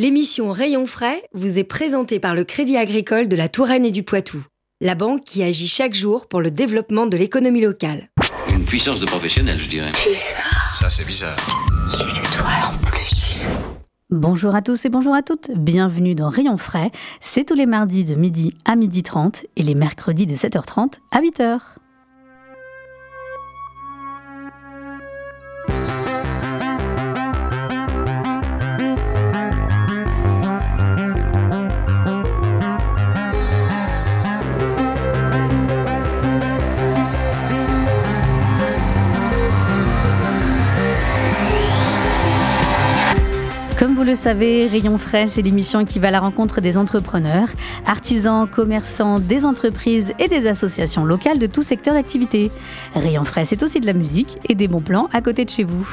[0.00, 4.02] L'émission Rayon frais vous est présentée par le Crédit agricole de la Touraine et du
[4.02, 4.42] Poitou,
[4.80, 8.08] la banque qui agit chaque jour pour le développement de l'économie locale.
[8.50, 9.90] Une puissance de professionnel, je dirais.
[10.02, 10.74] Bizarre.
[10.74, 11.36] Ça, c'est bizarre.
[11.90, 13.46] C'est toi en plus.
[14.08, 15.50] Bonjour à tous et bonjour à toutes.
[15.50, 16.90] Bienvenue dans Rayon frais.
[17.20, 21.20] C'est tous les mardis de midi à midi 30 et les mercredis de 7h30 à
[21.20, 21.60] 8h.
[44.10, 47.48] Le savez, Rayon Frais, c'est l'émission qui va à la rencontre des entrepreneurs,
[47.86, 52.50] artisans, commerçants, des entreprises et des associations locales de tout secteur d'activité.
[52.96, 55.62] Rayon Frais, c'est aussi de la musique et des bons plans à côté de chez
[55.62, 55.86] vous.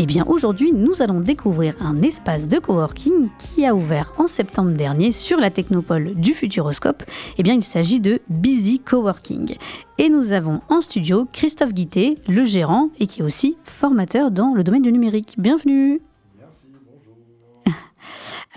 [0.00, 4.72] Eh bien, aujourd'hui, nous allons découvrir un espace de coworking qui a ouvert en septembre
[4.72, 7.04] dernier sur la technopole du Futuroscope.
[7.38, 9.54] Eh bien, il s'agit de Busy Coworking.
[9.98, 14.52] Et nous avons en studio Christophe Guité, le gérant et qui est aussi formateur dans
[14.52, 15.36] le domaine du numérique.
[15.38, 16.00] Bienvenue.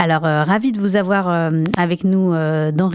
[0.02, 2.90] Alors, euh, ravi de vous avoir euh, avec nous euh, dans.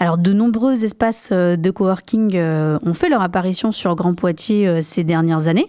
[0.00, 5.04] Alors, de nombreux espaces euh, de coworking ont fait leur apparition sur Grand Poitiers ces
[5.04, 5.68] dernières années.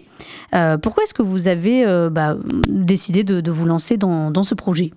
[0.81, 4.91] Pourquoi est-ce que vous avez bah, décidé de, vous lancer dans, dans ce projet?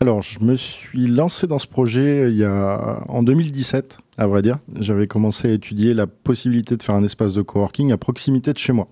[0.00, 4.42] Alors, je me suis lancé dans ce projet il y a, en 2017, à vrai
[4.42, 4.58] dire.
[4.80, 8.58] J'avais commencé à étudier la possibilité de faire un espace de coworking à proximité de
[8.58, 8.88] chez moi.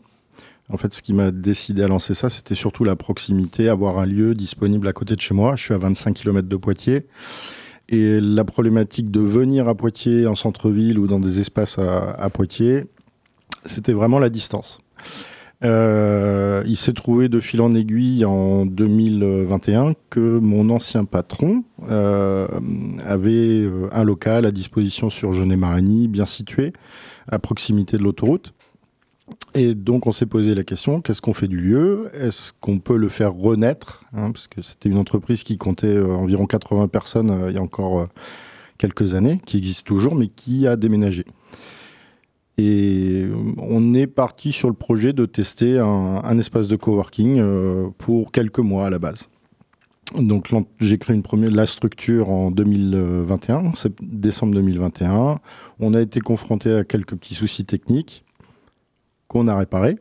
[0.73, 4.07] En fait, ce qui m'a décidé à lancer ça, c'était surtout la proximité, avoir un
[4.07, 5.55] lieu disponible à côté de chez moi.
[5.55, 7.07] Je suis à 25 km de Poitiers.
[7.91, 12.85] Et la problématique de venir à Poitiers en centre-ville ou dans des espaces à, Poitiers,
[13.67, 14.81] c'était vraiment la distance.
[15.63, 22.49] Euh, il s'est trouvé de fil en aiguille en 2021 que mon ancien patron euh,
[23.07, 26.73] avait euh, un local à disposition sur Genet-Marigny, bien situé,
[27.29, 28.55] à proximité de l'autoroute.
[29.55, 32.09] Et donc on s'est posé la question, qu'est-ce qu'on fait du lieu?
[32.15, 36.15] Est-ce qu'on peut le faire renaître hein, Parce que c'était une entreprise qui comptait euh,
[36.15, 38.07] environ 80 personnes euh, il y a encore euh,
[38.79, 41.25] quelques années, qui existe toujours, mais qui a déménagé.
[42.57, 43.27] Et
[43.59, 47.43] on est parti sur le projet de tester un, espace de coworking
[47.97, 49.29] pour quelques mois à la base.
[50.19, 55.41] Donc j'ai créé la structure en 2021, sept- décembre 2021.
[55.81, 58.23] On a été confronté à quelques petits soucis techniques
[59.33, 59.97] qu'on a réparés.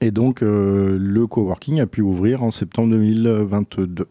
[0.00, 4.06] Et donc euh, le coworking a pu ouvrir en septembre 2022.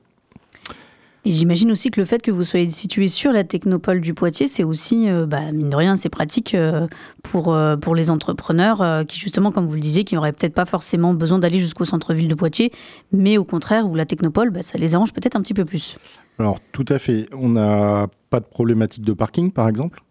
[1.23, 4.47] Et j'imagine aussi que le fait que vous soyez situé sur la technopole du Poitiers,
[4.47, 6.87] c'est aussi, euh, bah, mine de rien, c'est pratique euh,
[7.21, 10.65] pour, euh, pour les entrepreneurs qui, justement, comme vous le disiez, qui n'auraient peut-être pas
[10.65, 12.71] forcément besoin d'aller jusqu'au centre-ville de Poitiers,
[13.11, 15.95] mais au contraire, où la technopole, bah, ça les arrange peut-être un petit peu plus.
[16.39, 17.27] Alors tout à fait.
[17.37, 20.01] On n'a pas de problématique de parking, par exemple.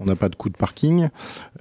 [0.00, 1.08] On n'a pas de coût de parking.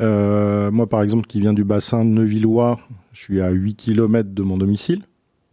[0.01, 2.79] Euh, moi, par exemple, qui viens du bassin neuvillois,
[3.13, 5.03] je suis à 8 km de mon domicile.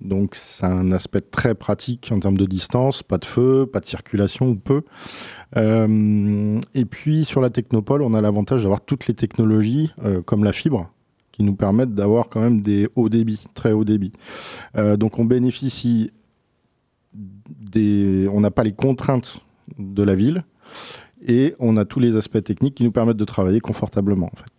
[0.01, 3.87] Donc c'est un aspect très pratique en termes de distance, pas de feu, pas de
[3.87, 4.83] circulation ou peu.
[5.57, 10.45] Euh, et puis sur la technopole, on a l'avantage d'avoir toutes les technologies euh, comme
[10.45, 10.91] la fibre
[11.33, 14.13] qui nous permettent d'avoir quand même des hauts débits, très hauts débits.
[14.77, 16.13] Donc on bénéficie
[17.15, 19.41] des, on n'a pas les contraintes
[19.79, 20.45] de la ville
[21.25, 24.31] et on a tous les aspects techniques qui nous permettent de travailler confortablement.
[24.33, 24.51] En fait.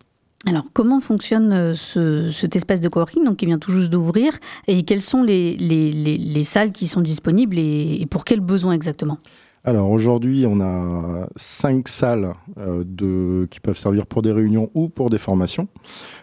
[0.47, 4.37] Alors, comment fonctionne euh, ce, cet espace de coworking donc, qui vient tout juste d'ouvrir
[4.67, 8.41] et quelles sont les, les, les, les salles qui sont disponibles et, et pour quels
[8.41, 9.17] besoins exactement?
[9.63, 14.89] Alors aujourd'hui, on a cinq salles euh, de, qui peuvent servir pour des réunions ou
[14.89, 15.67] pour des formations.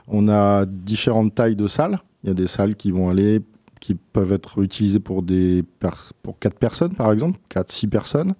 [0.06, 1.98] On a différentes tailles de salles.
[2.22, 3.40] Il y a des salles qui vont aller,
[3.82, 5.64] qui peuvent être utilisées pour des
[6.22, 8.34] pour quatre personnes par exemple, quatre six personnes.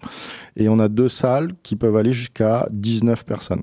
[0.57, 3.63] Et on a deux salles qui peuvent aller jusqu'à 19 personnes.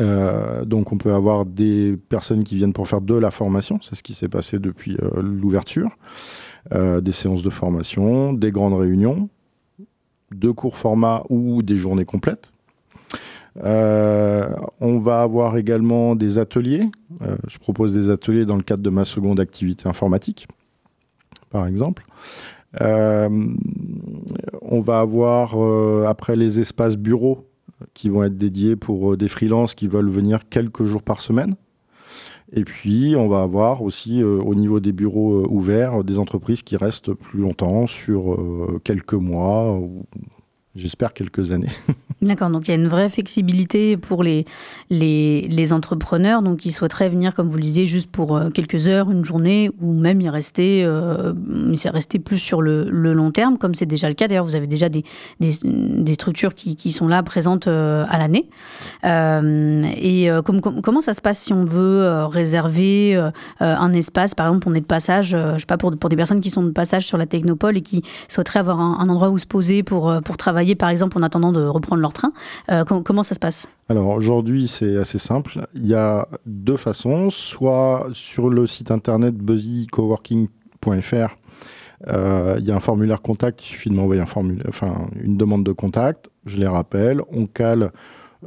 [0.00, 3.94] Euh, donc on peut avoir des personnes qui viennent pour faire de la formation, c'est
[3.94, 5.96] ce qui s'est passé depuis euh, l'ouverture,
[6.74, 9.28] Euh, des séances de formation, des grandes réunions,
[10.32, 12.50] de courts formats ou des journées complètes.
[14.80, 16.90] On va avoir également des ateliers.
[17.46, 20.48] Je propose des ateliers dans le cadre de ma seconde activité informatique,
[21.50, 22.04] par exemple.
[22.80, 23.28] Euh,
[24.62, 27.48] on va avoir euh, après les espaces bureaux
[27.94, 31.54] qui vont être dédiés pour euh, des freelances qui veulent venir quelques jours par semaine.
[32.52, 36.18] Et puis, on va avoir aussi, euh, au niveau des bureaux euh, ouverts, euh, des
[36.18, 39.80] entreprises qui restent plus longtemps, sur euh, quelques mois
[40.76, 41.70] j'espère, quelques années.
[42.22, 44.46] D'accord, donc il y a une vraie flexibilité pour les,
[44.88, 49.10] les, entrepreneurs donc qui souhaiteraient venir, comme vous le disiez, juste pour euh, quelques heures,
[49.10, 51.34] une journée, ou même y rester, euh,
[51.86, 54.28] rester plus sur le, le long terme, comme c'est déjà le cas.
[54.28, 55.04] D'ailleurs, vous avez déjà des,
[55.40, 58.48] des, structures qui, qui, sont là, présentes euh, à l'année.
[59.04, 63.20] Euh, et com, com, comment ça se passe si on veut réserver
[63.60, 66.40] un espace, par exemple, on est de passage, je sais pas, pour, pour des personnes
[66.40, 69.38] qui sont de passage sur la Technopole et qui souhaiteraient avoir un, un endroit où
[69.38, 72.32] se poser pour, pour travailler, par exemple, en attendant de reprendre leur train.
[72.70, 73.68] Euh, comment ça se passe?
[73.88, 75.66] Alors aujourd'hui, c'est assez simple.
[75.74, 77.30] Il y a deux façons.
[77.30, 81.36] Soit sur le site internet buzzycoworking.fr,
[82.08, 83.62] euh, il y a un formulaire contact.
[83.62, 84.22] Il suffit de m'envoyer
[85.22, 86.30] une demande de contact.
[86.44, 87.20] Je les rappelle.
[87.30, 87.92] On cale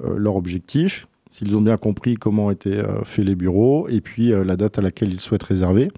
[0.04, 1.08] euh, leur objectif.
[1.32, 5.14] S'ils ont bien compris comment étaient faits les bureaux et puis la date à laquelle
[5.14, 5.90] ils souhaitent réserver.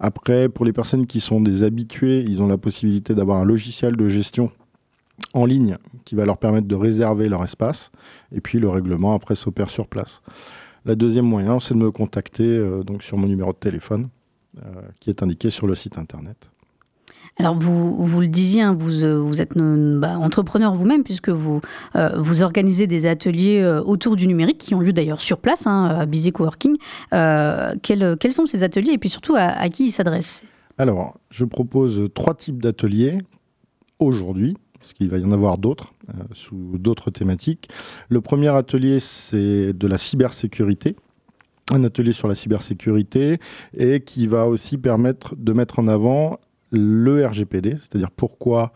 [0.00, 3.96] Après, pour les personnes qui sont des habitués, ils ont la possibilité d'avoir un logiciel
[3.96, 4.50] de gestion
[5.34, 7.90] en ligne qui va leur permettre de réserver leur espace
[8.32, 10.22] et puis le règlement après s'opère sur place.
[10.84, 14.08] La deuxième moyen, c'est de me contacter euh, donc sur mon numéro de téléphone
[14.58, 16.50] euh, qui est indiqué sur le site internet.
[17.38, 21.62] Alors vous, vous le disiez, hein, vous, euh, vous êtes bah, entrepreneur vous-même puisque vous,
[21.96, 25.86] euh, vous organisez des ateliers autour du numérique qui ont lieu d'ailleurs sur place hein,
[25.86, 26.76] à Busy Coworking.
[27.10, 30.42] Quels, quels, sont ces ateliers et puis surtout à, à qui ils s'adressent?
[30.76, 33.16] Alors je propose trois types d'ateliers
[34.00, 37.68] aujourd'hui parce qu'il va y en avoir d'autres, euh, sous d'autres thématiques.
[38.08, 40.96] Le premier atelier, c'est de la cybersécurité
[41.70, 43.38] un atelier sur la cybersécurité
[43.74, 46.38] et qui va aussi permettre de mettre en avant
[46.70, 48.72] le RGPD, c'est-à-dire pourquoi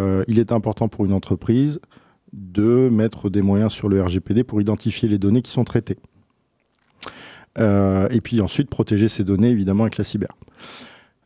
[0.00, 1.78] euh, il est important pour une entreprise
[2.32, 5.98] de mettre des moyens sur le RGPD pour identifier les données qui sont traitées.
[7.58, 10.34] Euh, et puis ensuite protéger ces données évidemment avec la cyber.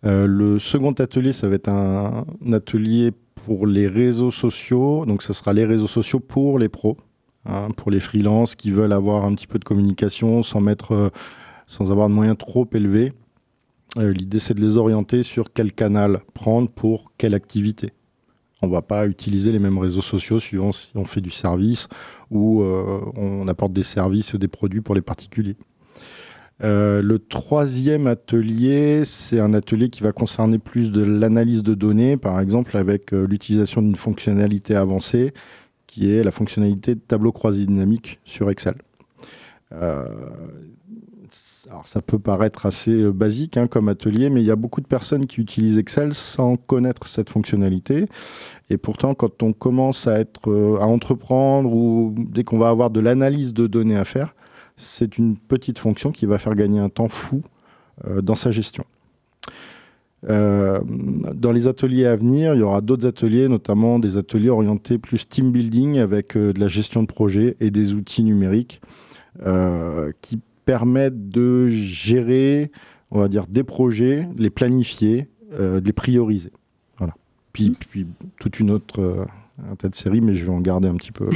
[0.03, 3.13] Le second atelier, ça va être un atelier
[3.47, 5.07] pour les réseaux sociaux.
[5.07, 6.97] Donc, ce sera les réseaux sociaux pour les pros,
[7.45, 11.11] hein, pour les freelances qui veulent avoir un petit peu de communication sans mettre, euh,
[11.69, 13.13] sans avoir de moyens trop élevés.
[13.99, 17.91] Euh, L'idée, c'est de les orienter sur quel canal prendre pour quelle activité.
[18.63, 21.87] On ne va pas utiliser les mêmes réseaux sociaux suivant si on fait du service
[22.33, 25.57] ou euh, on apporte des services ou des produits pour les particuliers.
[26.65, 32.17] Euh, le troisième atelier, c'est un atelier qui va concerner plus de l'analyse de données,
[32.17, 35.35] par exemple avec euh, l'utilisation d'une fonctionnalité avancée,
[35.87, 38.75] qui est la fonctionnalité de tableau croisé dynamique sur Excel.
[39.73, 40.07] Euh,
[41.69, 44.87] alors ça peut paraître assez basique hein, comme atelier, mais il y a beaucoup de
[44.87, 48.07] personnes qui utilisent Excel sans connaître cette fonctionnalité.
[48.71, 53.01] Et pourtant, quand on commence à être à entreprendre ou dès qu'on va avoir de
[53.01, 54.35] l'analyse de données à faire,
[54.77, 57.43] c'est une petite fonction qui va faire gagner un temps fou
[58.07, 58.85] euh, dans sa gestion.
[60.29, 60.81] Euh,
[61.35, 65.29] dans les ateliers à venir, il y aura d'autres ateliers, notamment des ateliers orientés plus
[65.29, 68.81] team building avec euh, de la gestion de projet et des outils numériques
[70.23, 72.71] qui permettent de gérer,
[73.11, 75.29] on va dire, des projets, les planifier,
[75.61, 76.53] les prioriser.
[77.53, 77.77] Puis,
[78.39, 79.27] toute une autre
[79.71, 81.29] un tas de mais je vais en garder un petit peu.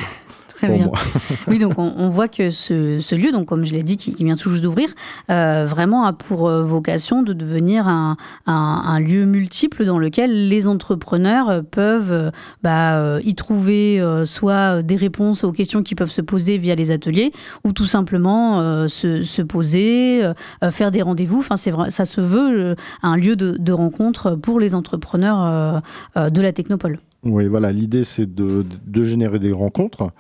[0.61, 0.87] Très pour bien.
[0.87, 0.99] moi.
[1.49, 4.13] Oui, donc on, on voit que ce, ce, lieu, donc comme je l'ai dit, qui,
[4.13, 4.91] qui, vient tout juste d'ouvrir,
[5.31, 8.17] euh, vraiment a pour euh, vocation de devenir un,
[8.47, 12.31] un, un, lieu multiple dans lequel les entrepreneurs peuvent euh,
[12.63, 17.33] bah, y trouver soit des réponses aux questions qui peuvent se poser via les ateliers,
[17.65, 21.39] ou tout simplement euh, se, se, poser, euh, faire des rendez-vous.
[21.39, 25.83] Enfin, c'est vrai, ça se veut un lieu de, de rencontre pour les entrepreneurs
[26.17, 26.99] de la Technopole.
[27.23, 30.11] Oui, voilà, l'idée c'est de, de, générer des rencontres,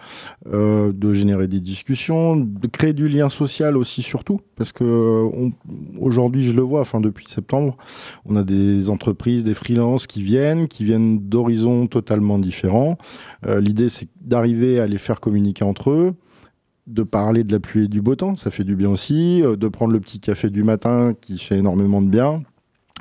[0.52, 5.26] euh, de générer des discussions, de créer du lien social aussi surtout, parce que
[5.98, 7.78] aujourd'hui je le vois, enfin depuis septembre,
[8.26, 12.98] on a des entreprises, des freelances qui viennent, qui viennent d'horizons totalement différents.
[13.46, 16.14] Euh, l'idée c'est d'arriver à les faire communiquer entre eux,
[16.86, 19.56] de parler de la pluie et du beau temps, ça fait du bien aussi, euh,
[19.56, 22.42] de prendre le petit café du matin qui fait énormément de bien,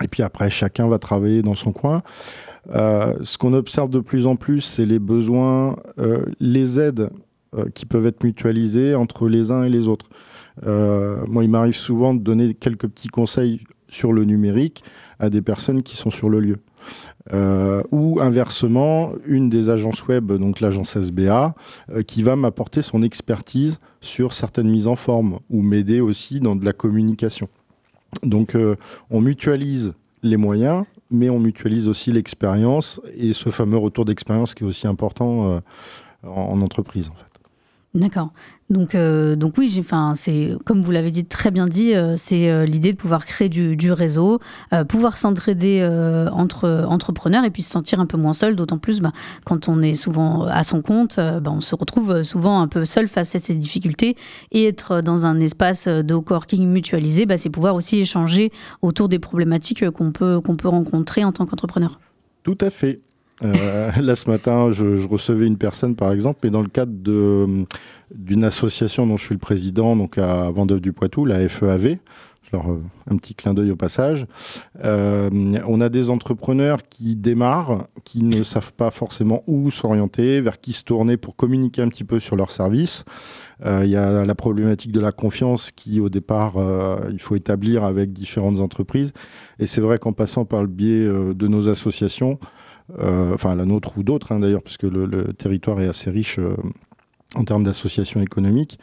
[0.02, 2.02] et puis après chacun va travailler dans son coin.
[2.72, 7.10] Euh, ce qu'on observe de plus en plus, c'est les besoins, euh, les aides
[7.56, 10.08] euh, qui peuvent être mutualisées entre les uns et les autres.
[10.66, 14.84] Moi, il m'arrive souvent de donner quelques petits conseils sur le numérique
[15.18, 16.58] à des personnes qui sont sur le lieu.
[17.92, 21.56] Ou inversement, une des agences web, donc l'agence SBA,
[22.08, 26.66] qui va m'apporter son expertise sur certaines mises en forme ou m'aider aussi dans de
[26.66, 27.48] la communication.
[28.22, 28.58] Donc,
[29.10, 34.64] on mutualise les moyens, mais on mutualise aussi l'expérience et ce fameux retour d'expérience qui
[34.64, 35.60] est aussi important euh,
[36.24, 37.29] en, en, entreprise en fait.
[37.96, 38.34] D'accord.
[38.70, 42.52] Donc, euh, donc oui, enfin, c'est comme vous l'avez dit très bien dit, euh, c'est
[42.52, 44.40] euh, l'idée de pouvoir créer du, réseau,
[44.88, 45.84] pouvoir s'entraider
[46.32, 48.56] entre entrepreneurs et puis se sentir un peu moins seul.
[48.56, 49.12] D'autant plus bah,
[49.44, 53.08] quand on est souvent à son compte, bah, on se retrouve souvent un peu seul
[53.08, 54.16] face à ces difficultés
[54.52, 58.52] et être dans un espace de coworking mutualisé, bah, c'est pouvoir aussi échanger
[58.84, 62.00] autour des problématiques qu'on peut qu'on peut rencontrer en tant qu'entrepreneur.
[62.44, 63.00] Tout à fait.
[63.44, 66.92] Euh, là, ce matin, je, recevais une personne, par exemple, mais dans le cadre
[68.12, 71.98] d'une association dont je suis le président, donc à Vendeuve du Poitou, la FEAV.
[72.56, 72.58] Euh,
[73.08, 74.26] un petit clin d'œil au passage.
[74.84, 75.30] Euh,
[75.68, 80.74] on a des entrepreneurs qui démarrent, qui ne savent pas forcément où s'orienter, vers qui
[80.74, 83.06] se tourner pour communiquer un petit peu sur leur service.
[83.66, 86.54] Il y a la problématique de la confiance qui, au départ,
[87.12, 89.12] il faut établir avec différentes entreprises.
[89.60, 92.59] Et c'est vrai qu'en passant par le biais de nos associations, euh,
[92.98, 96.56] enfin la nôtre ou d'autres hein, d'ailleurs, puisque le, territoire est assez riche euh,
[97.36, 98.80] en termes d'associations économiques.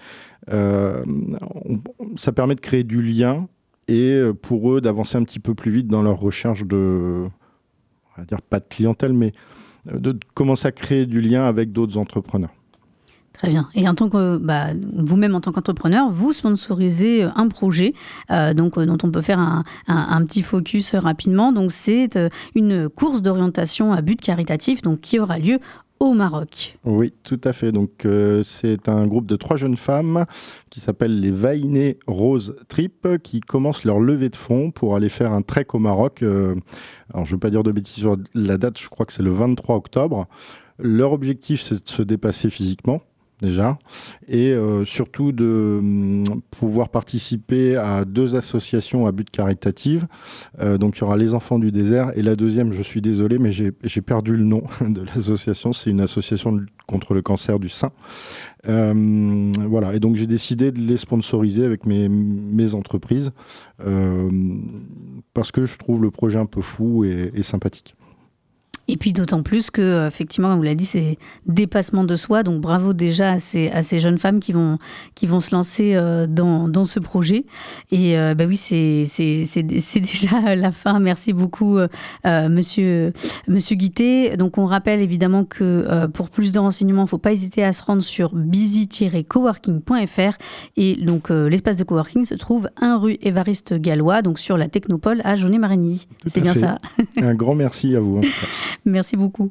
[0.51, 1.05] Euh,
[2.17, 3.49] ça permet de créer du lien
[3.89, 8.25] et pour eux d'avancer un petit peu plus vite dans leur recherche de, on va
[8.25, 9.33] dire pas de clientèle, mais
[9.93, 12.53] de commencer à créer du lien avec d'autres entrepreneurs.
[13.37, 13.69] Très bien.
[13.75, 17.93] Et en tant que bah, vous-même en tant qu'entrepreneur, vous sponsorisez euh, un projet
[18.31, 19.65] euh, donc euh, dont on peut faire un,
[20.25, 21.53] petit focus rapidement.
[21.53, 22.19] Donc c'est
[22.55, 25.59] une course d'orientation à but caritatif donc qui aura lieu
[26.01, 26.79] au Maroc.
[26.85, 27.73] Oui, tout à fait.
[27.73, 28.07] Donc
[28.43, 30.25] c'est un groupe de trois jeunes femmes
[30.71, 35.33] qui s'appellent les Vainé Rose Trip qui commencent leur levée de fonds pour aller faire
[35.33, 36.23] un trek au Maroc.
[36.23, 39.23] alors je ne veux pas dire de bêtises sur la date, je crois que c'est
[39.23, 40.27] le 23 octobre.
[40.79, 43.01] Leur objectif, c'est de se dépasser physiquement
[43.41, 43.79] déjà,
[44.29, 50.05] et euh, surtout de hum, pouvoir participer à deux associations à but caritatif.
[50.61, 53.39] Euh, donc il y aura les enfants du désert et la deuxième, je suis désolé,
[53.39, 55.73] mais j'ai perdu le nom de l'association.
[55.73, 57.91] C'est une association contre le cancer du sein.
[58.69, 63.33] Euh, voilà, et donc j'ai décidé de les sponsoriser avec mes, mes entreprises
[65.35, 67.95] parce que je trouve le projet un peu fou et sympathique.
[68.89, 72.43] Et puis d'autant plus que, euh, effectivement, comme vous l'avez dit, c'est dépassement de soi.
[72.43, 74.79] Donc bravo déjà à ces, à ces jeunes femmes qui vont,
[75.15, 77.45] qui vont se lancer euh, dans, dans ce projet.
[77.91, 79.07] Et euh, bah oui, c'est,
[80.01, 81.01] déjà la fin.
[81.01, 81.79] Merci beaucoup,
[82.25, 83.13] monsieur,
[83.49, 84.37] monsieur Guité.
[84.37, 87.73] Donc on rappelle évidemment que pour plus de renseignements, il ne faut pas hésiter à
[87.73, 90.37] se rendre sur busy-coworking.fr.
[90.77, 95.21] Et donc l'espace de coworking se trouve 1 rue Évariste Gallois, donc sur la Technopole
[95.25, 96.09] à Jaunet-Marigny.
[96.27, 96.79] C'est bien ça.
[97.21, 98.21] Un grand merci à vous.
[98.85, 99.51] Merci beaucoup.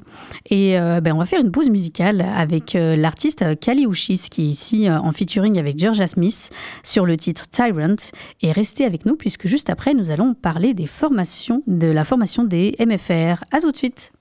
[0.50, 3.86] Et euh, ben, on va faire une pause musicale avec euh, l'artiste Kali
[4.30, 6.52] qui est ici euh, en featuring avec Georgia Smith
[6.84, 7.96] sur le titre Tyrant.
[8.42, 12.44] Et restez avec nous puisque juste après, nous allons parler des formations, de la formation
[12.44, 13.44] des MFR.
[13.52, 14.12] À tout de suite.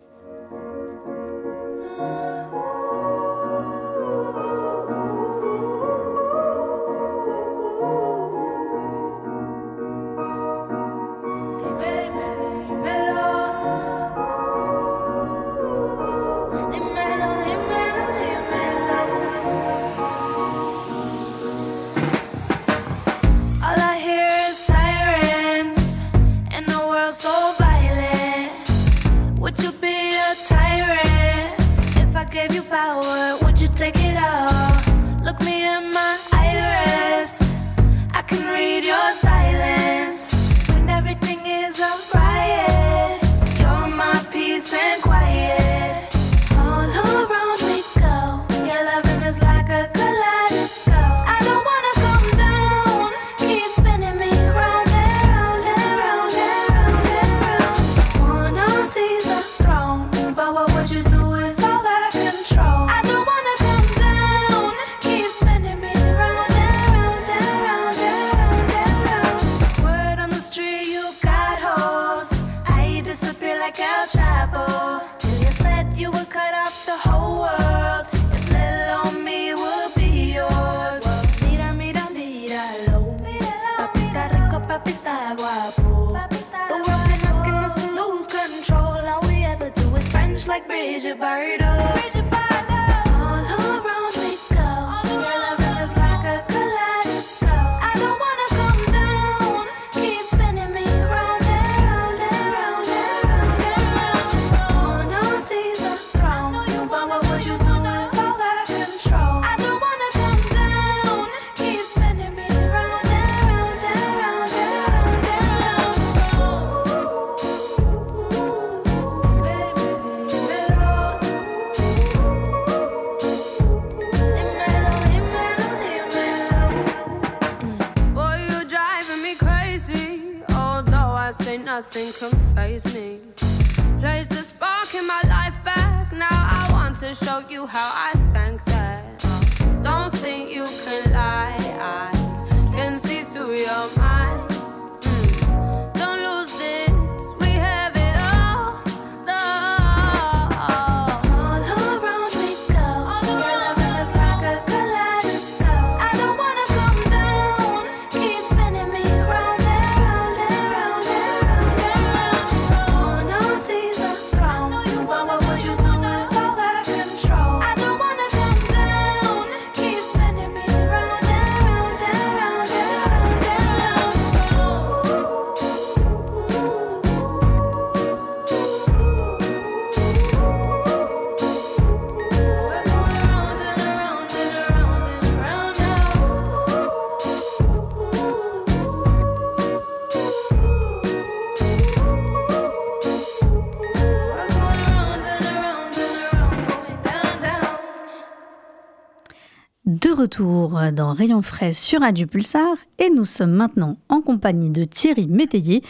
[200.25, 205.27] Retour dans Rayon Frais sur Radio Pulsar et nous sommes maintenant en compagnie de Thierry
[205.27, 205.83] Métayer,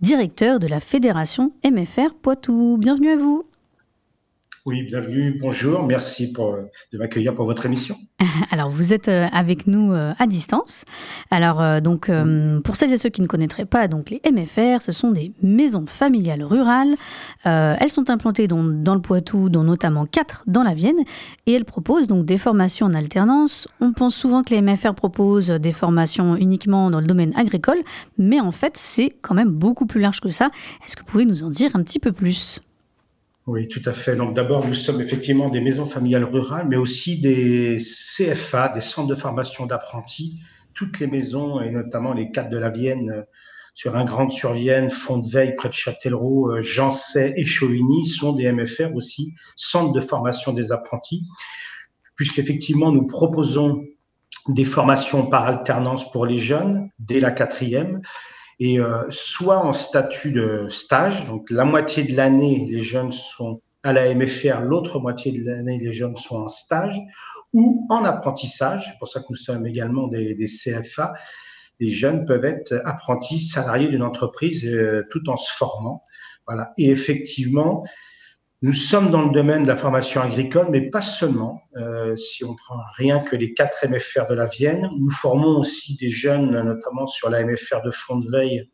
[0.00, 2.78] directeur de la Fédération MFR Poitou.
[2.80, 3.44] Bienvenue à vous.
[4.64, 7.96] Oui, bienvenue, bonjour, merci de m'accueillir pour votre émission.
[8.52, 10.84] Alors, vous êtes euh, avec nous euh, à distance.
[11.32, 12.08] Alors, euh, donc,
[12.62, 15.84] pour celles et ceux qui ne connaîtraient pas, donc les MFR, ce sont des maisons
[15.86, 16.94] familiales rurales.
[17.44, 21.00] elles sont implantées dans, dans, le Poitou, dont notamment quatre dans la Vienne,
[21.46, 23.66] et elles proposent donc des formations en alternance.
[23.80, 27.80] On pense souvent que les MFR proposent des formations uniquement dans le domaine agricole,
[28.16, 30.52] mais en fait, c'est quand même beaucoup plus large que ça.
[30.86, 32.60] Est-ce que vous pouvez nous en dire un petit peu plus?
[33.46, 34.14] Oui, tout à fait.
[34.14, 39.08] Donc d'abord, nous sommes effectivement des maisons familiales rurales, mais aussi des CFA, des centres
[39.08, 40.40] de formation d'apprentis.
[40.74, 43.22] Toutes les maisons, et notamment les quatre de la Vienne, euh,
[43.74, 44.90] sur un grand sur Vienne,
[45.32, 50.52] Veille, près de Châtellerault, euh, Jancet et Chauvigny, sont des MFR aussi, centres de formation
[50.52, 51.22] des apprentis,
[52.14, 53.84] puisqu'effectivement, nous proposons
[54.48, 58.02] des formations par alternance pour les jeunes dès la quatrième,
[58.64, 63.60] et euh, soit en statut de stage, donc la moitié de l'année, les jeunes sont
[63.82, 66.96] à la MFR, l'autre moitié de l'année, les jeunes sont en stage,
[67.52, 71.12] ou en apprentissage, c'est pour ça que nous sommes également des, des CFA,
[71.80, 76.04] les jeunes peuvent être apprentis salariés d'une entreprise euh, tout en se formant.
[76.46, 76.72] Voilà.
[76.78, 77.82] Et effectivement,
[78.62, 81.62] nous sommes dans le domaine de la formation agricole, mais pas seulement.
[81.76, 85.96] Euh, si on prend rien que les quatre MFR de la Vienne, nous formons aussi
[85.96, 88.70] des jeunes, notamment sur la MFR de Veille,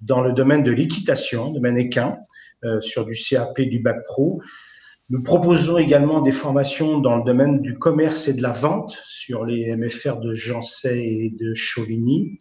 [0.00, 2.16] dans le domaine de l'équitation, domaine équin,
[2.64, 4.40] euh, sur du CAP, du bac pro.
[5.10, 9.46] Nous proposons également des formations dans le domaine du commerce et de la vente sur
[9.46, 12.36] les MFR de Jancet et de Chauvigny.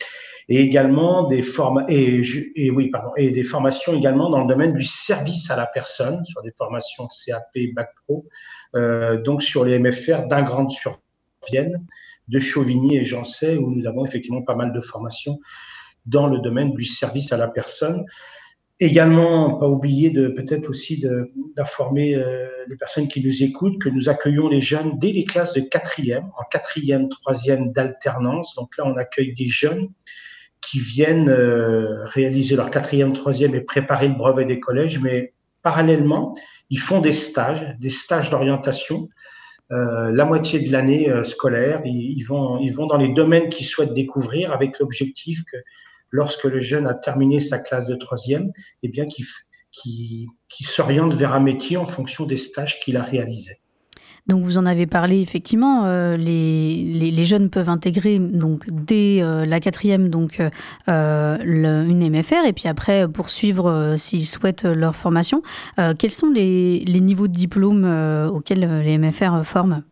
[0.49, 2.21] Et également des formes et,
[2.55, 6.23] et, oui pardon et des formations également dans le domaine du service à la personne
[6.23, 8.25] sur des formations CAP bac pro
[8.75, 11.01] euh, donc sur les MFR d'un grand sur
[11.49, 11.85] Vienne
[12.29, 15.37] de Chauvigny et Jancet où nous avons effectivement pas mal de formations
[16.05, 18.05] dans le domaine du service à la personne
[18.79, 21.03] Également, pas oublier de peut-être aussi
[21.55, 25.53] d'informer euh, les personnes qui nous écoutent que nous accueillons les jeunes dès les classes
[25.53, 28.53] de quatrième, en quatrième, troisième d'alternance.
[28.55, 29.89] Donc là, on accueille des jeunes
[30.61, 36.33] qui viennent euh, réaliser leur quatrième, troisième et préparer le brevet des collèges, mais parallèlement,
[36.69, 39.09] ils font des stages, des stages d'orientation.
[39.71, 43.65] Euh, la moitié de l'année euh, scolaire, ils, vont, ils vont dans les domaines qu'ils
[43.65, 45.57] souhaitent découvrir avec l'objectif que
[46.11, 48.49] lorsque le jeune a terminé sa classe de troisième,
[48.83, 49.25] eh bien qu'il
[49.71, 53.57] qui, s'oriente vers un métier en fonction des stages qu'il a réalisés.
[54.27, 59.45] Donc vous en avez parlé effectivement, euh, les, les, jeunes peuvent intégrer donc dès euh,
[59.45, 60.41] la quatrième donc
[60.89, 65.43] euh, une MFR et puis après poursuivre s'ils souhaitent leur formation.
[65.97, 67.85] quels sont les, les, niveaux de diplôme
[68.29, 69.83] auxquels les MFR forment?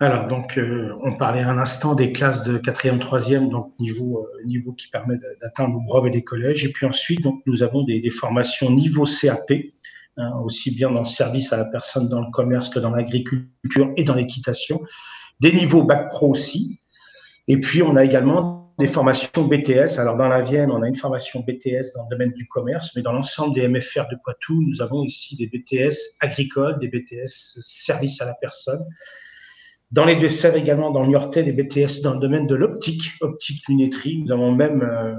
[0.00, 0.58] Alors, donc,
[1.02, 5.78] on parlait un instant des classes de quatrième, troisième, donc niveau, niveau qui permet d'atteindre
[5.78, 6.64] le brevet des collèges.
[6.64, 9.52] Et puis ensuite, donc, nous avons des, des formations niveau CAP,
[10.16, 13.92] Hein, aussi bien dans le service à la personne, dans le commerce que dans l'agriculture
[13.96, 14.80] et dans l'équitation.
[15.40, 16.80] Des niveaux bac pro aussi.
[17.48, 19.98] Et puis, on a également des formations BTS.
[19.98, 23.02] Alors, dans la Vienne, on a une formation BTS dans le domaine du commerce, mais
[23.02, 28.20] dans l'ensemble des MFR de Poitou, nous avons ici des BTS agricoles, des BTS service
[28.20, 28.84] à la personne.
[29.94, 33.62] Dans les Deux-Sèvres également, dans le Niortais, des BTS dans le domaine de l'optique, optique
[33.68, 34.24] lunetterie.
[34.24, 35.14] Nous avons même euh,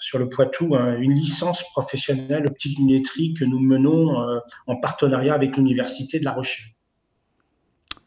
[0.00, 5.32] sur le Poitou hein, une licence professionnelle optique lunetterie que nous menons euh, en partenariat
[5.32, 6.66] avec l'Université de La Rochelle.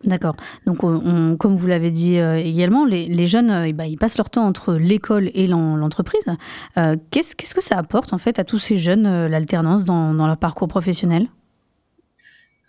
[0.03, 0.35] D'accord.
[0.65, 4.73] Donc, comme vous l'avez dit également, les, jeunes, eh ben, ils passent leur temps entre
[4.73, 6.23] l'école et l'entreprise.
[7.11, 11.27] Qu'est-ce que ça apporte en fait à tous ces jeunes, l'alternance dans, leur parcours professionnel?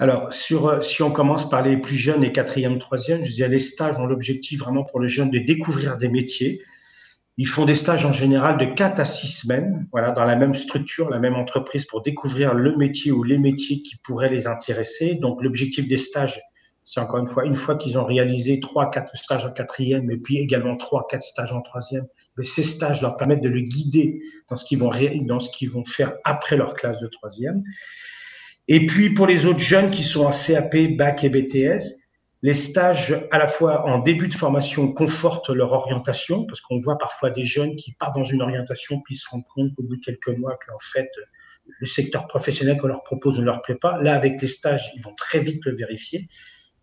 [0.00, 3.60] Alors, sur, si on commence par les plus jeunes, les quatrième, troisième, je disais, les
[3.60, 6.62] stages ont l'objectif vraiment pour les jeunes de découvrir des métiers,
[7.36, 10.54] ils font des stages en général de 4 à 6 semaines, voilà, dans la même
[10.54, 15.16] structure, la même entreprise, pour découvrir le métier ou les métiers qui pourraient les intéresser.
[15.16, 16.40] Donc, l'objectif des stages,
[16.82, 20.16] c'est encore une fois, une fois qu'ils ont réalisé 3 4 stages en quatrième et
[20.16, 22.06] puis également 3 4 stages en troisième,
[22.38, 24.78] ben, ces stages leur permettent de le guider dans ce qu'ils
[25.70, 27.62] vont faire après leur classe de troisième.
[28.72, 31.82] Et puis, pour les autres jeunes qui sont en CAP, BAC et BTS,
[32.42, 36.96] les stages, à la fois en début de formation, confortent leur orientation, parce qu'on voit
[36.96, 40.00] parfois des jeunes qui partent dans une orientation, puis se rendent compte qu'au bout de
[40.00, 41.10] quelques mois, qu'en fait,
[41.66, 44.00] le secteur professionnel qu'on leur propose ne leur plaît pas.
[44.00, 46.28] Là, avec les stages, ils vont très vite le vérifier.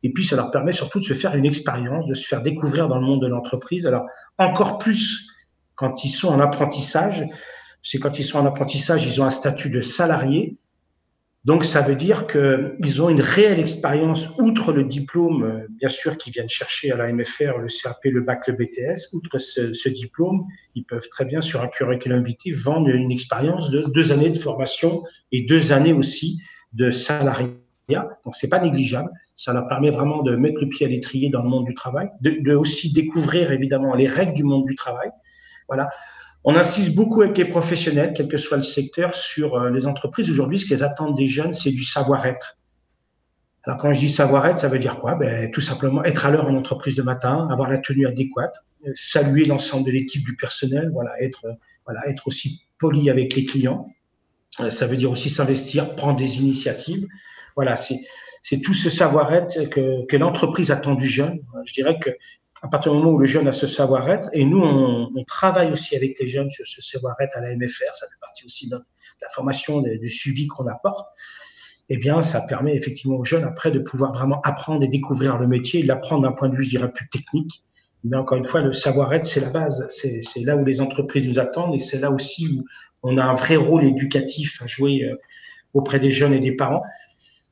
[0.04, 2.89] Et puis, ça leur permet surtout de se faire une expérience, de se faire découvrir
[2.89, 3.88] dans le monde de l'entreprise.
[3.88, 4.06] Alors,
[4.38, 5.32] encore plus
[5.76, 7.23] quand ils sont en apprentissage,
[7.82, 10.58] c'est quand ils sont en apprentissage, ils ont un statut de salarié.
[11.48, 16.18] Donc, ça veut dire qu'ils ont une réelle expérience, outre le diplôme, euh, bien sûr,
[16.18, 19.14] qu'ils viennent chercher à la MFR, le CAP, le bac, le BTS.
[19.14, 20.44] Outre ce, diplôme,
[20.76, 24.38] ils peuvent très bien, sur un curriculum vitae, vendre une expérience de deux années de
[24.38, 26.42] formation et deux années aussi
[26.74, 27.54] de salariat.
[28.26, 29.10] Donc, c'est pas négligeable.
[29.34, 32.10] Ça leur permet vraiment de mettre le pied à l'étrier dans le monde du travail,
[32.24, 35.12] de, de aussi découvrir, évidemment, les règles du monde du travail.
[35.70, 35.88] Voilà.
[36.50, 40.30] On insiste beaucoup avec les professionnels, quel que soit le secteur, sur euh, les entreprises.
[40.30, 42.58] Aujourd'hui, ce qu'elles attendent des jeunes, c'est du savoir-être.
[43.64, 45.16] Alors, quand je dis savoir-être, ça veut dire quoi?
[45.16, 48.56] Ben, Tout simplement être à l'heure en entreprise le matin, avoir la tenue adéquate,
[48.88, 51.54] euh, saluer l'ensemble de l'équipe du personnel, voilà, être, euh,
[51.86, 53.86] voilà, être aussi poli avec les clients.
[54.70, 57.06] Ça veut dire aussi s'investir, prendre des initiatives.
[57.58, 61.42] Voilà, c'est tout ce savoir-être que, que l'entreprise attend du jeune.
[61.66, 62.10] Je dirais que
[62.62, 65.72] à partir du moment où le jeune a ce savoir-être, et nous, on, on, travaille
[65.72, 68.78] aussi avec les jeunes sur ce savoir-être à la MFR, ça fait partie aussi de,
[69.22, 71.08] la formation, du suivi qu'on apporte,
[71.89, 75.48] eh bien, ça permet effectivement aux jeunes après de pouvoir vraiment apprendre et découvrir le
[75.48, 77.63] métier, l'apprendre d'un point de vue, je dirais, plus technique.
[78.04, 79.88] Mais encore une fois, le savoir-être, c'est la base.
[79.89, 82.65] C'est là où les entreprises nous attendent et c'est là aussi où
[83.04, 85.15] on a un vrai rôle éducatif à jouer euh,
[85.74, 86.84] auprès des jeunes et des parents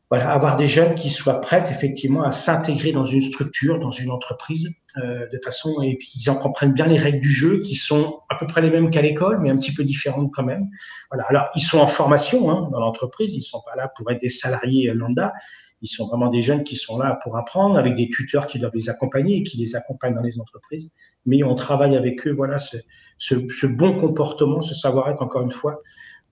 [0.09, 4.11] voilà, avoir des jeunes qui soient prêts effectivement à s'intégrer dans une structure, dans une
[4.11, 7.75] entreprise, euh, de façon et puis ils en comprennent bien les règles du jeu, qui
[7.75, 10.69] sont à peu près les mêmes qu'à l'école, mais un petit peu différentes quand même.
[11.11, 11.25] Voilà.
[11.27, 14.29] Alors ils sont en formation hein, dans l'entreprise, ils sont pas là pour être des
[14.29, 15.33] salariés lambda.
[15.81, 18.73] Ils sont vraiment des jeunes qui sont là pour apprendre, avec des tuteurs qui doivent
[18.73, 20.89] les accompagner et qui les accompagnent dans les entreprises.
[21.25, 22.77] Mais on travaille avec eux, voilà, ce,
[23.17, 25.81] ce, ce bon comportement, ce savoir-être, encore une fois,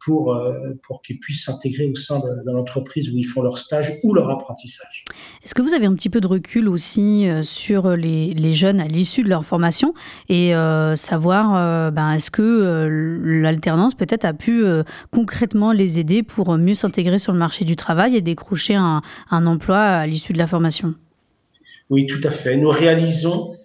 [0.03, 3.93] pour, euh, pour qu'ils puissent s'intégrer au sein de, l'entreprise où ils font leur stage
[4.03, 5.05] ou leur apprentissage.
[5.43, 8.81] Est-ce que vous avez un petit peu de recul aussi euh, sur les, les jeunes
[8.81, 9.93] à l'issue de leur formation
[10.29, 12.87] et euh, savoir ben, est-ce que
[13.21, 14.63] l'alternance peut-être a pu
[15.11, 19.45] concrètement les aider pour mieux s'intégrer sur le marché du travail et décrocher un, un
[19.45, 20.95] emploi à l'issue de la formation?
[21.89, 22.57] Oui, tout à fait.
[22.57, 23.55] Nous réalisons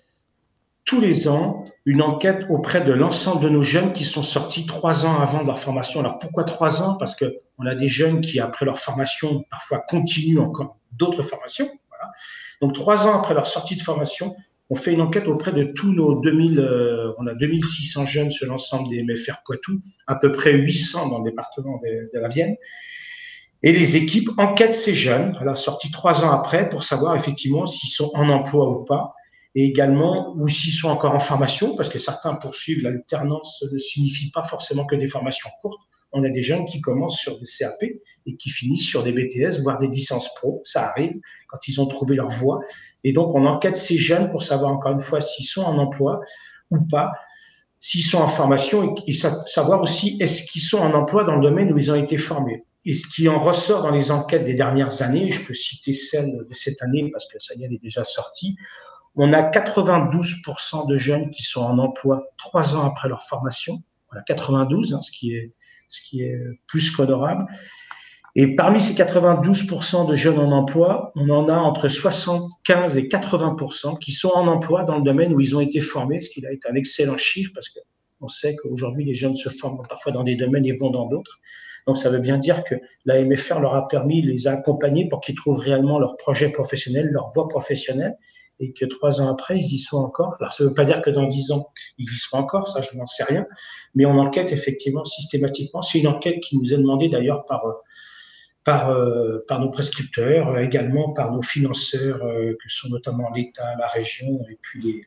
[0.85, 5.07] tous les ans une enquête auprès de l'ensemble de nos jeunes qui sont sortis trois
[5.07, 6.01] ans avant leur formation.
[6.01, 6.97] Alors pourquoi trois ans?
[6.99, 11.67] Parce que on a des jeunes qui, après leur formation, parfois continuent encore d'autres formations.
[11.89, 12.13] Voilà.
[12.61, 14.37] Donc trois ans après leur sortie de formation,
[14.69, 18.47] on fait une enquête auprès de tous nos 2000, euh, on a 2600 jeunes sur
[18.49, 22.57] l'ensemble des MFR Poitou, à peu près 800 dans le département de, la Vienne.
[23.63, 27.67] Et les équipes enquêtent ces jeunes à la sortie trois ans après pour savoir effectivement
[27.67, 29.15] s'ils sont en emploi ou pas
[29.55, 34.31] et également ou s'ils sont encore en formation, parce que certains poursuivent l'alternance ne signifie
[34.31, 35.81] pas forcément que des formations courtes.
[36.13, 39.61] On a des jeunes qui commencent sur des CAP et qui finissent sur des BTS,
[39.63, 40.63] voire des licences pro.
[40.65, 41.13] Ça arrive
[41.49, 42.61] quand ils ont trouvé leur voie.
[43.05, 46.21] Et donc, on enquête ces jeunes pour savoir encore une fois s'ils sont en emploi
[46.71, 47.13] ou pas,
[47.79, 51.73] s'ils sont en formation et, savoir aussi est-ce qu'ils sont en emploi dans le domaine
[51.73, 52.65] où ils ont été formés.
[52.85, 56.47] Et ce qui en ressort dans les enquêtes des dernières années, je peux citer celle
[56.49, 58.57] de cette année parce que ça y est, déjà sortie,
[59.15, 63.83] on a 92% de jeunes qui sont en emploi trois ans après leur formation.
[64.11, 65.53] Voilà, 92, hein, ce, qui est,
[66.09, 67.47] qui est plus qu'honorable.
[68.41, 73.99] Et parmi ces 92% de jeunes en emploi, on en a entre 75 et 80%
[73.99, 76.53] qui sont en emploi dans le domaine où ils ont été formés, ce qui a
[76.53, 80.37] été un excellent chiffre parce qu'on sait qu'aujourd'hui les jeunes se forment parfois dans des
[80.37, 81.41] domaines et vont dans d'autres.
[81.89, 82.75] Donc ça veut bien dire que
[83.07, 87.09] la MFR leur a permis, les a accompagnés pour qu'ils trouvent réellement leur projet professionnel,
[87.11, 88.15] leur voie professionnelle
[88.61, 90.37] et que trois ans après, ils y sont encore.
[90.41, 92.81] Alors, ça ne veut pas dire que dans dix ans, ils y seront encore, ça,
[92.81, 93.47] je n'en sais rien.
[93.95, 95.83] Mais on enquête effectivement systématiquement.
[95.83, 97.63] C'est une enquête qui nous est demandée d'ailleurs par,
[98.65, 98.97] par,
[99.47, 104.83] par nos prescripteurs, également par nos financeurs, que sont notamment l'État, la région, et puis
[104.83, 105.07] les,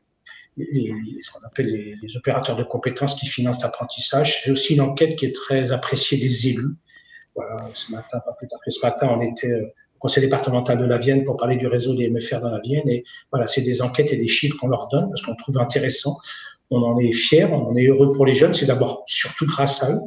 [0.58, 1.68] ce qu'on appelle
[2.02, 4.42] les, opérateurs de compétences qui financent l'apprentissage.
[4.44, 6.76] C'est aussi une enquête qui est très appréciée des élus.
[7.36, 10.98] Voilà, ce matin, pas plus tard que ce matin, on était conseil départemental de la
[10.98, 12.90] Vienne pour parler du réseau des MFR dans la Vienne.
[12.90, 16.18] Et voilà, c'est des enquêtes et des chiffres qu'on leur donne parce qu'on trouve intéressant.
[16.72, 18.54] On en est fiers, on est heureux pour les jeunes.
[18.54, 20.02] C'est d'abord surtout grâce à eux,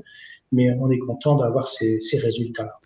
[0.51, 2.79] mais on est content d'avoir ces, ces résultats-là.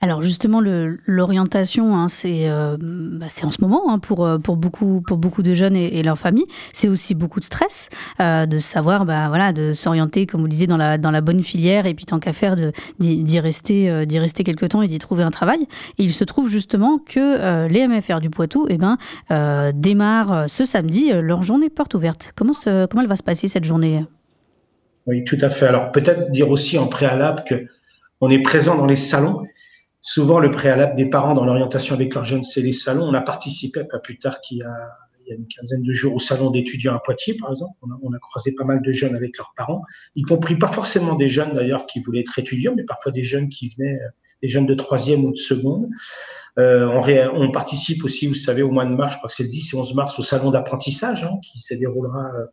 [0.00, 0.60] Alors justement,
[1.06, 5.42] l'orientation, hein, euh, bah, c'est en ce moment hein, pour, euh, pour, beaucoup, pour beaucoup
[5.42, 6.46] de jeunes et, leurs familles.
[6.72, 10.50] C'est aussi beaucoup de stress euh, de savoir, bah, voilà, de s'orienter, comme vous le
[10.50, 12.56] disiez, dans la, bonne filière et puis tant qu'à faire,
[12.98, 15.66] d'y rester, rester quelque temps et d'y trouver un travail.
[15.98, 18.96] Il se trouve justement que les MFR du Poitou eh ben,
[19.74, 22.32] démarrent ce samedi leur journée porte ouverte.
[22.36, 24.04] Comment, comment elle va se passer cette journée?
[25.06, 25.66] Oui, tout à fait.
[25.66, 27.66] Alors peut-être dire aussi en préalable que
[28.20, 29.42] on est présent dans les salons
[30.02, 33.04] souvent le préalable des parents dans l'orientation avec leurs jeunes, c'est les salons.
[33.04, 34.90] On a participé pas plus tard qu'il y a,
[35.24, 37.76] il y a une quinzaine de jours au salon d'étudiants à Poitiers, par exemple.
[38.02, 39.82] On a, croisé pas mal de jeunes avec leurs parents,
[40.16, 43.48] y compris pas forcément des jeunes d'ailleurs qui voulaient être étudiants, mais parfois des jeunes
[43.48, 43.98] qui venaient,
[44.42, 45.88] des jeunes de troisième ou de seconde.
[46.58, 46.88] Euh,
[47.32, 49.74] on, participe aussi, vous savez, au mois de mars, je crois que c'est le 10
[49.74, 52.46] et 11 mars, au salon d'apprentissage hein, qui se déroulera euh,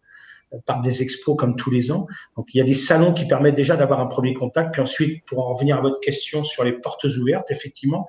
[0.65, 2.07] par des expos comme tous les ans.
[2.35, 4.73] Donc il y a des salons qui permettent déjà d'avoir un premier contact.
[4.73, 8.07] Puis ensuite, pour en revenir à votre question sur les portes ouvertes, effectivement,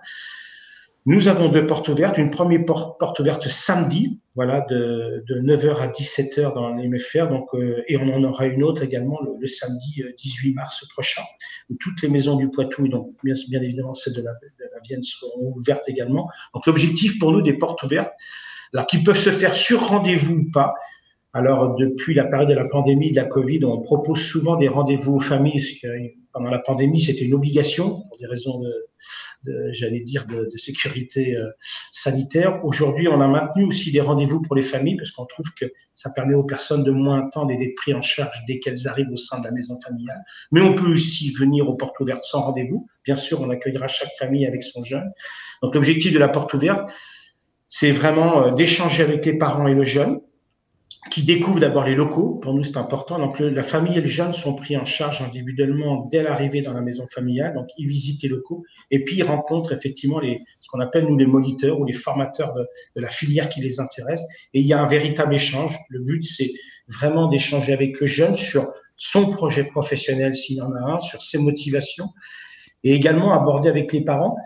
[1.07, 2.19] nous avons deux portes ouvertes.
[2.19, 7.29] Une première porte ouverte samedi, voilà, de, de 9h à 17h dans les MFR.
[7.29, 11.23] Donc, euh, et on en aura une autre également le, samedi 18 mars prochain,
[11.71, 14.65] où toutes les maisons du Poitou, et donc bien, bien évidemment celles de la, de
[14.75, 16.29] la Vienne, seront ouvertes également.
[16.53, 18.13] Donc l'objectif pour nous des portes ouvertes,
[18.75, 20.75] là, qui peuvent se faire sur rendez-vous ou pas,
[21.35, 25.17] alors, depuis la période de la pandémie, de la Covid, on propose souvent des rendez-vous
[25.17, 25.63] aux familles.
[26.33, 31.37] Pendant la pandémie, c'était une obligation pour des raisons de, j'allais dire, de, de sécurité
[31.37, 31.51] euh,
[31.93, 32.65] sanitaire.
[32.65, 36.11] Aujourd'hui, on a maintenu aussi des rendez-vous pour les familles parce qu'on trouve que ça
[36.11, 39.17] permet aux personnes de moins attendre et d'être pris en charge dès qu'elles arrivent au
[39.17, 40.23] sein de la maison familiale.
[40.51, 42.87] Mais on peut aussi venir aux portes ouvertes sans rendez-vous.
[43.05, 45.11] Bien sûr, on accueillera chaque famille avec son jeune.
[45.63, 46.89] Donc, l'objectif de la porte ouverte,
[47.67, 50.21] c'est vraiment euh, d'échanger avec les parents et le jeune
[51.19, 52.39] qui découvrent d'abord les locaux.
[52.41, 53.19] Pour nous, c'est important.
[53.19, 56.73] Donc, le, la famille et les jeunes sont pris en charge individuellement dès l'arrivée dans
[56.73, 57.55] la maison familiale.
[57.55, 61.17] Donc, ils visitent les locaux et puis ils rencontrent effectivement les, ce qu'on appelle nous
[61.17, 64.23] les moniteurs ou les formateurs de, de, la filière qui les intéresse.
[64.55, 65.77] Et il y a un véritable échange.
[65.89, 66.53] Le but, c'est
[66.87, 71.39] vraiment d'échanger avec le jeune sur son projet professionnel s'il en a un, sur ses
[71.39, 72.11] motivations
[72.85, 74.37] et également aborder avec les parents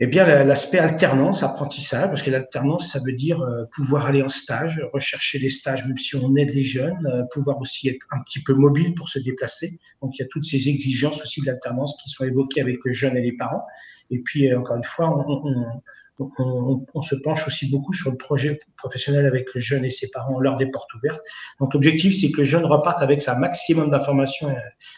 [0.00, 4.28] eh bien, l'aspect alternance, apprentissage, parce que l'alternance, ça veut dire euh, pouvoir aller en
[4.28, 8.20] stage, rechercher des stages, même si on aide les jeunes, euh, pouvoir aussi être un
[8.22, 9.80] petit peu mobile pour se déplacer.
[10.00, 12.92] Donc, il y a toutes ces exigences aussi de l'alternance qui sont évoquées avec le
[12.92, 13.66] jeune et les parents.
[14.10, 15.82] Et puis, euh, encore une fois, on,
[16.20, 19.90] on, on, on, se penche aussi beaucoup sur le projet professionnel avec le jeune et
[19.90, 21.22] ses parents lors des portes ouvertes.
[21.58, 24.54] Donc, l'objectif, c'est que le jeune reparte avec un maximum d'informations,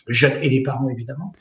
[0.06, 1.32] le jeune et les parents, évidemment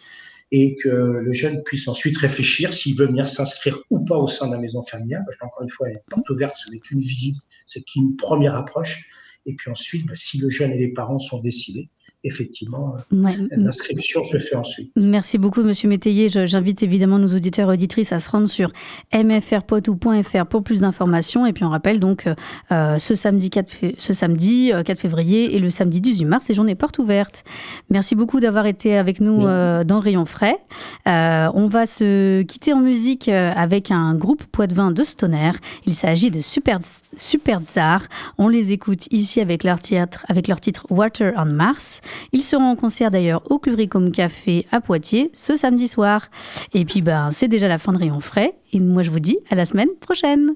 [0.51, 4.47] et que le jeune puisse ensuite réfléchir s'il veut venir s'inscrire ou pas au sein
[4.47, 5.23] de la maison familiale.
[5.25, 9.05] Parce une fois, une porte ouverte, ce n'est qu'une visite, c'est qu'une première approche.
[9.45, 11.89] Et puis ensuite, bah, si le jeune et les parents sont décidés,
[12.23, 13.35] effectivement, ouais.
[13.51, 14.91] l'inscription se fait ensuite.
[14.97, 16.29] Merci beaucoup, Monsieur Métayer.
[16.29, 18.71] J'invite évidemment nos auditeurs et auditrices à se rendre sur
[19.13, 21.45] mfrpoitou.fr pour plus d'informations.
[21.45, 22.27] Et puis on rappelle donc
[22.71, 26.55] euh, ce samedi, 4, ce samedi 4 euh, février et le samedi 18 mars, les
[26.55, 27.43] journées portes ouvertes.
[27.89, 30.57] Merci beaucoup d'avoir été avec nous euh, dans Rayon Frais.
[31.07, 35.51] Euh, on va se quitter en musique avec un groupe poitevin de Stoner.
[35.85, 36.79] Il s'agit de Super,
[37.15, 38.03] Super Tsar.
[38.37, 42.01] On les écoute ici avec leur, théâtre, avec leur titre Water on Mars.
[42.31, 46.27] Ils seront en concert d'ailleurs au Cluricum Café à Poitiers ce samedi soir.
[46.73, 48.55] Et puis ben c'est déjà la fin de Rayon Frais.
[48.73, 50.53] Et moi je vous dis à la semaine prochaine.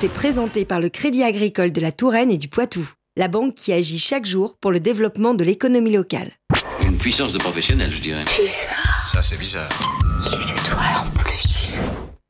[0.00, 3.70] Été présentée par le Crédit Agricole de la Touraine et du Poitou, la banque qui
[3.70, 6.30] agit chaque jour pour le développement de l'économie locale.
[6.86, 8.24] Une puissance de professionnel, je dirais.
[8.24, 9.08] Bizarre.
[9.12, 9.68] Ça, c'est bizarre.
[10.24, 10.99] C'est toi